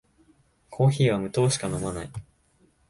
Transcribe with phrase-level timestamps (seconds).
[0.71, 2.09] コーヒーは無糖しか飲まない